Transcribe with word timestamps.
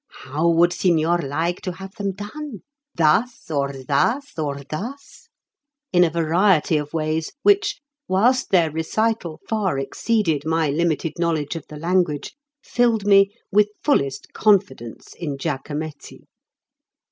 How 0.23 0.49
would 0.49 0.73
signor 0.73 1.19
like 1.19 1.61
to 1.61 1.73
have 1.73 1.93
them 1.93 2.13
done? 2.13 2.61
Thus, 2.95 3.51
or 3.51 3.71
thus, 3.83 4.33
or 4.35 4.63
thus?" 4.67 5.27
in 5.93 6.03
a 6.03 6.09
variety 6.09 6.77
of 6.77 6.91
ways 6.91 7.31
which, 7.43 7.79
whilst 8.07 8.49
their 8.49 8.71
recital 8.71 9.39
far 9.47 9.77
exceeded 9.77 10.41
my 10.43 10.71
limited 10.71 11.19
knowledge 11.19 11.55
of 11.55 11.67
the 11.69 11.77
language, 11.77 12.33
filled 12.63 13.05
me 13.05 13.31
with 13.51 13.69
fullest 13.83 14.33
confidence 14.33 15.13
in 15.13 15.37
Giacommetti. 15.37 16.25